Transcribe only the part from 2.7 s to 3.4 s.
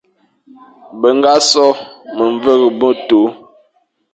ve tu,